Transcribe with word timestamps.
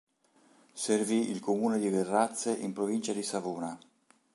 Servì 0.73 1.29
il 1.29 1.39
comune 1.39 1.77
di 1.77 1.91
Varazze 1.91 2.49
in 2.53 2.73
provincia 2.73 3.13
di 3.13 3.21
Savona. 3.21 3.77